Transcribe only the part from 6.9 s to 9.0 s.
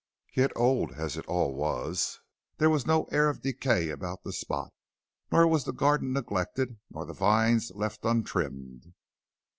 or the vines left untrimmed.